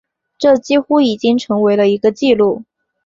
[0.39, 2.63] 这几乎已经成为了一个记录。